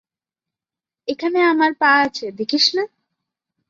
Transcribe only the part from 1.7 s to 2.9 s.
পা আছে দেখিস না।